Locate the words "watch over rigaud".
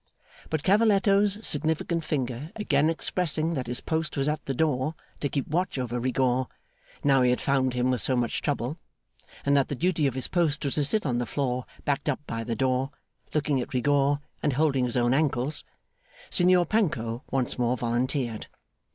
5.47-6.49